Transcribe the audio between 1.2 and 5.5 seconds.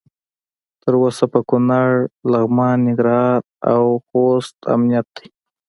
په کنړ، لغمان، ننګرهار او خوست امنیت دی.